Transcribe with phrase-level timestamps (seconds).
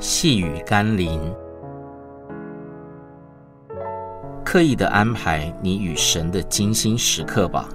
[0.00, 1.20] 细雨甘霖，
[4.44, 7.68] 刻意的安排你与神的精心时刻吧。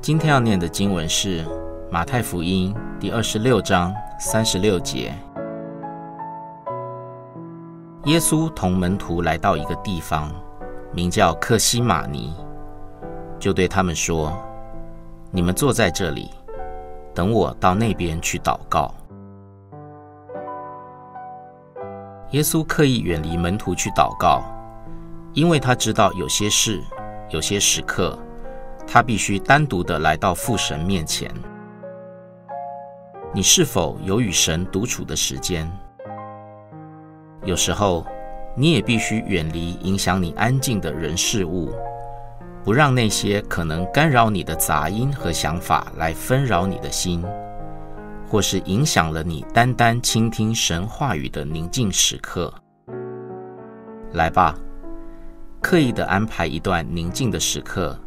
[0.00, 1.44] 今天要念的经文是
[1.92, 5.14] 马太福音第二十六章三十六节。
[8.06, 10.28] 耶稣同门徒来到一个地方，
[10.92, 12.34] 名叫客西马尼，
[13.38, 14.36] 就对他们说
[15.30, 16.30] ：“你们坐在这里，
[17.14, 18.92] 等我到那边去祷告。”
[22.36, 24.44] 耶稣刻意远离门徒去祷告，
[25.32, 26.82] 因为他知道有些事、
[27.30, 28.18] 有些时刻，
[28.86, 31.32] 他必须单独的来到父神面前。
[33.32, 35.66] 你是否有与神独处的时间？
[37.46, 38.06] 有时候，
[38.54, 41.72] 你也必须远离影响你安静的人事物，
[42.62, 47.24] 不让那些可能干扰你的杂音和想法来纷扰你的心，
[48.28, 52.52] 或是影响了你单单倾听神话语的宁静时刻。
[54.12, 54.54] 来吧，
[55.60, 57.98] 刻意的安排一段宁静的时刻，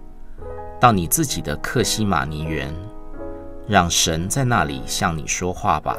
[0.80, 2.73] 到你自己的克西玛尼园，
[3.67, 5.95] 让神在那里向你说话吧。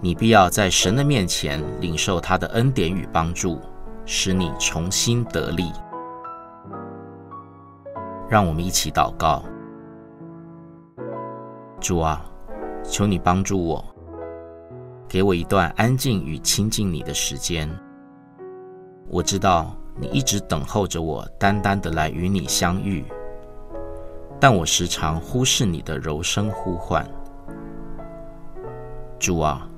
[0.00, 3.60] 你必要在神的面前领受他的恩典与帮助，
[4.04, 5.70] 使你重新得力。
[8.28, 9.44] 让我们一起祷告：
[11.78, 12.24] 主啊，
[12.84, 13.84] 求你帮助我，
[15.08, 17.68] 给我一段安静与亲近你的时间。
[19.08, 23.04] 我知道你一直等候着我，单单的来与你相遇，
[24.40, 27.06] 但我时常忽视你的柔声呼唤。
[29.18, 29.68] 主啊。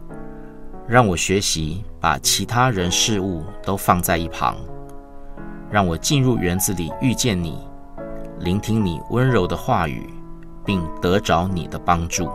[0.86, 4.54] 让我学习把其他人事物都放在一旁，
[5.70, 7.66] 让我进入园子里遇见你，
[8.40, 10.06] 聆听你温柔的话语，
[10.62, 12.28] 并得着你的帮助。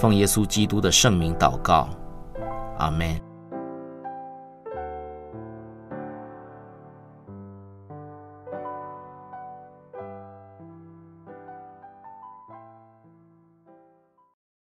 [0.00, 1.86] 奉耶稣基督的圣名祷告，
[2.78, 3.29] 阿门。